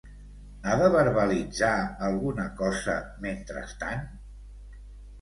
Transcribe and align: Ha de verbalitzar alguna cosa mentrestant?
Ha 0.69 0.77
de 0.79 0.87
verbalitzar 0.95 1.71
alguna 2.09 2.49
cosa 2.65 2.99
mentrestant? 3.29 4.07